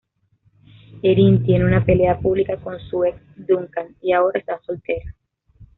Erin 1.03 1.43
tiene 1.45 1.63
una 1.63 1.85
pelea 1.85 2.17
pública 2.19 2.57
con 2.57 2.79
su 2.89 3.05
ex 3.05 3.21
Duncan, 3.35 3.95
y 4.01 4.13
ahora 4.13 4.39
esta 4.39 4.59
soltera. 4.65 5.13